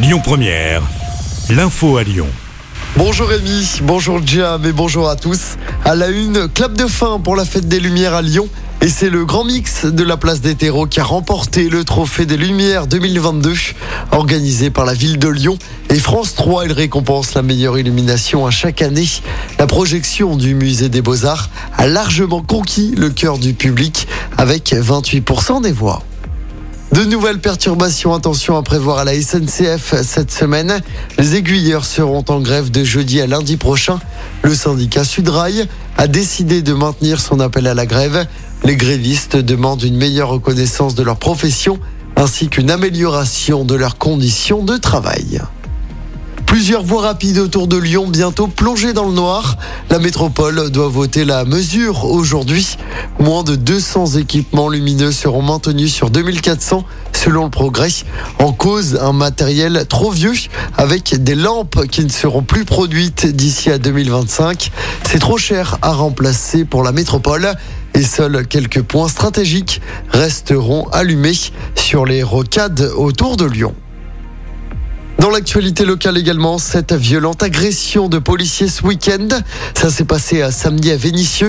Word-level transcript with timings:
Lyon 0.00 0.20
Première, 0.22 0.80
l'info 1.50 1.96
à 1.96 2.04
Lyon. 2.04 2.28
Bonjour 2.96 3.26
Rémi, 3.26 3.80
bonjour 3.82 4.24
Jam 4.24 4.64
et 4.64 4.70
bonjour 4.70 5.08
à 5.08 5.16
tous. 5.16 5.56
À 5.84 5.96
la 5.96 6.06
une, 6.10 6.46
clap 6.46 6.74
de 6.74 6.86
fin 6.86 7.18
pour 7.18 7.34
la 7.34 7.44
fête 7.44 7.66
des 7.66 7.80
Lumières 7.80 8.14
à 8.14 8.22
Lyon. 8.22 8.48
Et 8.80 8.88
c'est 8.88 9.10
le 9.10 9.24
grand 9.24 9.42
mix 9.42 9.86
de 9.86 10.04
la 10.04 10.16
place 10.16 10.40
des 10.40 10.54
terreaux 10.54 10.86
qui 10.86 11.00
a 11.00 11.04
remporté 11.04 11.68
le 11.68 11.82
trophée 11.82 12.26
des 12.26 12.36
Lumières 12.36 12.86
2022, 12.86 13.52
organisé 14.12 14.70
par 14.70 14.84
la 14.84 14.94
ville 14.94 15.18
de 15.18 15.26
Lyon. 15.26 15.58
Et 15.90 15.98
France 15.98 16.36
3, 16.36 16.66
il 16.66 16.72
récompense 16.72 17.34
la 17.34 17.42
meilleure 17.42 17.76
illumination 17.76 18.46
à 18.46 18.52
chaque 18.52 18.82
année. 18.82 19.08
La 19.58 19.66
projection 19.66 20.36
du 20.36 20.54
musée 20.54 20.88
des 20.88 21.02
Beaux-Arts 21.02 21.50
a 21.76 21.88
largement 21.88 22.40
conquis 22.40 22.94
le 22.96 23.10
cœur 23.10 23.38
du 23.38 23.52
public 23.52 24.06
avec 24.36 24.70
28% 24.70 25.60
des 25.60 25.72
voix. 25.72 26.04
De 26.92 27.04
nouvelles 27.04 27.38
perturbations, 27.38 28.14
attention 28.14 28.56
à 28.56 28.62
prévoir 28.62 28.98
à 28.98 29.04
la 29.04 29.14
SNCF 29.14 29.94
cette 30.02 30.32
semaine. 30.32 30.80
Les 31.18 31.36
aiguilleurs 31.36 31.84
seront 31.84 32.24
en 32.28 32.40
grève 32.40 32.70
de 32.70 32.82
jeudi 32.82 33.20
à 33.20 33.26
lundi 33.26 33.56
prochain. 33.56 34.00
Le 34.42 34.54
syndicat 34.54 35.04
Sudrail 35.04 35.66
a 35.96 36.08
décidé 36.08 36.62
de 36.62 36.72
maintenir 36.72 37.20
son 37.20 37.40
appel 37.40 37.66
à 37.66 37.74
la 37.74 37.86
grève. 37.86 38.26
Les 38.64 38.76
grévistes 38.76 39.36
demandent 39.36 39.82
une 39.82 39.96
meilleure 39.96 40.30
reconnaissance 40.30 40.94
de 40.94 41.02
leur 41.02 41.18
profession 41.18 41.78
ainsi 42.16 42.48
qu'une 42.48 42.70
amélioration 42.70 43.64
de 43.64 43.74
leurs 43.74 43.98
conditions 43.98 44.64
de 44.64 44.76
travail. 44.76 45.40
Plusieurs 46.48 46.82
voies 46.82 47.02
rapides 47.02 47.36
autour 47.36 47.68
de 47.68 47.76
Lyon 47.76 48.08
bientôt 48.08 48.46
plongées 48.46 48.94
dans 48.94 49.04
le 49.04 49.12
noir. 49.12 49.58
La 49.90 49.98
métropole 49.98 50.70
doit 50.70 50.88
voter 50.88 51.26
la 51.26 51.44
mesure 51.44 52.06
aujourd'hui. 52.06 52.78
Moins 53.20 53.44
de 53.44 53.54
200 53.54 54.16
équipements 54.16 54.70
lumineux 54.70 55.12
seront 55.12 55.42
maintenus 55.42 55.92
sur 55.92 56.08
2400 56.08 56.84
selon 57.12 57.44
le 57.44 57.50
progrès. 57.50 57.90
En 58.38 58.54
cause, 58.54 58.98
un 58.98 59.12
matériel 59.12 59.84
trop 59.90 60.10
vieux 60.10 60.32
avec 60.78 61.22
des 61.22 61.34
lampes 61.34 61.86
qui 61.86 62.02
ne 62.02 62.08
seront 62.08 62.42
plus 62.42 62.64
produites 62.64 63.26
d'ici 63.26 63.70
à 63.70 63.76
2025. 63.76 64.70
C'est 65.06 65.18
trop 65.18 65.36
cher 65.36 65.76
à 65.82 65.92
remplacer 65.92 66.64
pour 66.64 66.82
la 66.82 66.92
métropole 66.92 67.52
et 67.92 68.02
seuls 68.02 68.46
quelques 68.46 68.82
points 68.82 69.08
stratégiques 69.08 69.82
resteront 70.08 70.88
allumés 70.92 71.38
sur 71.74 72.06
les 72.06 72.22
rocades 72.22 72.90
autour 72.96 73.36
de 73.36 73.44
Lyon. 73.44 73.74
Dans 75.18 75.30
l'actualité 75.30 75.84
locale 75.84 76.16
également, 76.16 76.58
cette 76.58 76.92
violente 76.92 77.42
agression 77.42 78.08
de 78.08 78.18
policiers 78.18 78.68
ce 78.68 78.84
week-end. 78.84 79.26
Ça 79.74 79.90
s'est 79.90 80.04
passé 80.04 80.42
à 80.42 80.52
samedi 80.52 80.92
à 80.92 80.96
Vénissieux. 80.96 81.48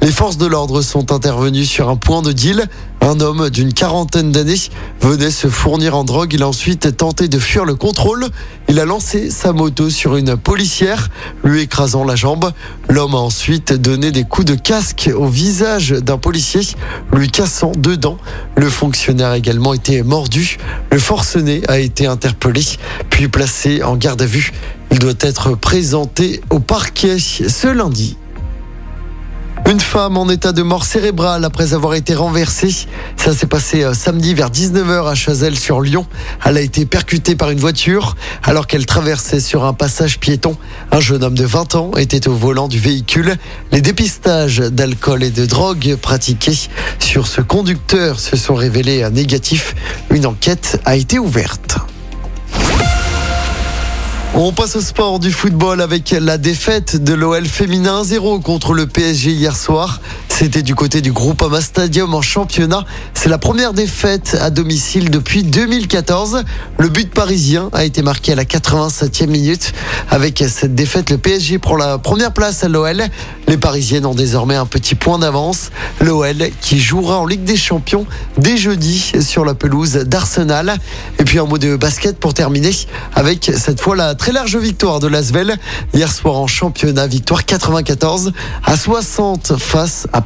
Les 0.00 0.10
forces 0.10 0.38
de 0.38 0.46
l'ordre 0.46 0.80
sont 0.80 1.12
intervenues 1.12 1.66
sur 1.66 1.90
un 1.90 1.96
point 1.96 2.22
de 2.22 2.32
deal. 2.32 2.66
Un 3.02 3.18
homme 3.20 3.48
d'une 3.48 3.72
quarantaine 3.72 4.30
d'années 4.30 4.60
venait 5.00 5.30
se 5.30 5.48
fournir 5.48 5.96
en 5.96 6.04
drogue. 6.04 6.34
Il 6.34 6.42
a 6.42 6.48
ensuite 6.48 6.96
tenté 6.96 7.28
de 7.28 7.38
fuir 7.38 7.64
le 7.64 7.74
contrôle. 7.74 8.26
Il 8.68 8.78
a 8.78 8.84
lancé 8.84 9.30
sa 9.30 9.52
moto 9.52 9.88
sur 9.88 10.16
une 10.16 10.36
policière, 10.36 11.08
lui 11.42 11.62
écrasant 11.62 12.04
la 12.04 12.14
jambe. 12.14 12.52
L'homme 12.88 13.14
a 13.14 13.18
ensuite 13.18 13.72
donné 13.72 14.12
des 14.12 14.24
coups 14.24 14.46
de 14.46 14.54
casque 14.54 15.10
au 15.14 15.26
visage 15.26 15.90
d'un 15.90 16.18
policier, 16.18 16.60
lui 17.12 17.30
cassant 17.30 17.72
deux 17.72 17.96
dents. 17.96 18.18
Le 18.56 18.68
fonctionnaire 18.68 19.28
a 19.28 19.38
également 19.38 19.72
été 19.72 20.02
mordu. 20.02 20.58
Le 20.92 20.98
forcené 20.98 21.62
a 21.68 21.78
été 21.78 22.06
interpellé 22.06 22.62
puis 23.08 23.28
placé 23.28 23.82
en 23.82 23.96
garde 23.96 24.22
à 24.22 24.26
vue. 24.26 24.52
Il 24.92 24.98
doit 24.98 25.14
être 25.20 25.54
présenté 25.56 26.42
au 26.50 26.60
parquet 26.60 27.18
ce 27.18 27.68
lundi. 27.68 28.16
Une 29.70 29.78
femme 29.78 30.16
en 30.16 30.28
état 30.28 30.50
de 30.50 30.62
mort 30.62 30.84
cérébrale 30.84 31.44
après 31.44 31.74
avoir 31.74 31.94
été 31.94 32.12
renversée. 32.12 32.74
Ça 33.16 33.32
s'est 33.32 33.46
passé 33.46 33.84
euh, 33.84 33.94
samedi 33.94 34.34
vers 34.34 34.50
19h 34.50 35.08
à 35.08 35.14
Chazelles-sur-Lyon. 35.14 36.06
Elle 36.44 36.56
a 36.56 36.60
été 36.60 36.86
percutée 36.86 37.36
par 37.36 37.50
une 37.50 37.60
voiture 37.60 38.16
alors 38.42 38.66
qu'elle 38.66 38.84
traversait 38.84 39.38
sur 39.38 39.64
un 39.64 39.72
passage 39.72 40.18
piéton. 40.18 40.56
Un 40.90 40.98
jeune 40.98 41.22
homme 41.22 41.36
de 41.36 41.44
20 41.44 41.76
ans 41.76 41.92
était 41.96 42.26
au 42.26 42.34
volant 42.34 42.66
du 42.66 42.80
véhicule. 42.80 43.36
Les 43.70 43.80
dépistages 43.80 44.58
d'alcool 44.58 45.22
et 45.22 45.30
de 45.30 45.46
drogue 45.46 45.94
pratiqués 46.02 46.58
sur 46.98 47.28
ce 47.28 47.40
conducteur 47.40 48.18
se 48.18 48.36
sont 48.36 48.56
révélés 48.56 49.08
négatifs. 49.10 49.76
Une 50.10 50.26
enquête 50.26 50.80
a 50.84 50.96
été 50.96 51.20
ouverte. 51.20 51.78
On 54.42 54.52
passe 54.52 54.74
au 54.74 54.80
sport 54.80 55.18
du 55.18 55.32
football 55.32 55.82
avec 55.82 56.12
la 56.18 56.38
défaite 56.38 56.96
de 56.96 57.12
l'OL 57.12 57.44
féminin 57.44 58.02
0 58.02 58.40
contre 58.40 58.72
le 58.72 58.86
PSG 58.86 59.32
hier 59.32 59.54
soir. 59.54 60.00
C'était 60.40 60.62
du 60.62 60.74
côté 60.74 61.02
du 61.02 61.12
groupe 61.12 61.42
Ama 61.42 61.60
Stadium 61.60 62.14
en 62.14 62.22
championnat. 62.22 62.86
C'est 63.12 63.28
la 63.28 63.36
première 63.36 63.74
défaite 63.74 64.38
à 64.40 64.48
domicile 64.48 65.10
depuis 65.10 65.42
2014. 65.42 66.44
Le 66.78 66.88
but 66.88 67.12
parisien 67.12 67.68
a 67.74 67.84
été 67.84 68.00
marqué 68.00 68.32
à 68.32 68.36
la 68.36 68.44
87e 68.44 69.26
minute. 69.26 69.74
Avec 70.08 70.42
cette 70.48 70.74
défaite, 70.74 71.10
le 71.10 71.18
PSG 71.18 71.58
prend 71.58 71.76
la 71.76 71.98
première 71.98 72.32
place 72.32 72.64
à 72.64 72.68
l'OL. 72.68 73.02
Les 73.48 73.58
Parisiennes 73.58 74.06
ont 74.06 74.14
désormais 74.14 74.54
un 74.54 74.64
petit 74.64 74.94
point 74.94 75.18
d'avance. 75.18 75.72
L'OL 76.00 76.48
qui 76.62 76.80
jouera 76.80 77.18
en 77.18 77.26
Ligue 77.26 77.44
des 77.44 77.58
Champions 77.58 78.06
dès 78.38 78.56
jeudi 78.56 79.12
sur 79.20 79.44
la 79.44 79.52
pelouse 79.52 79.92
d'Arsenal. 79.92 80.78
Et 81.18 81.24
puis 81.24 81.38
un 81.38 81.44
mot 81.44 81.58
de 81.58 81.76
basket 81.76 82.18
pour 82.18 82.32
terminer 82.32 82.70
avec 83.14 83.52
cette 83.54 83.82
fois 83.82 83.94
la 83.94 84.14
très 84.14 84.32
large 84.32 84.56
victoire 84.56 85.00
de 85.00 85.06
l'Asvel. 85.06 85.58
Hier 85.92 86.10
soir 86.10 86.36
en 86.38 86.46
championnat, 86.46 87.06
victoire 87.06 87.44
94 87.44 88.32
à 88.64 88.76
60 88.78 89.58
face 89.58 90.06
à 90.14 90.22